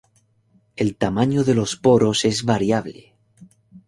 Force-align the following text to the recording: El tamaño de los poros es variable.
El 0.75 0.89
tamaño 0.97 1.43
de 1.43 1.53
los 1.53 1.75
poros 1.75 2.25
es 2.25 2.43
variable. 2.43 3.13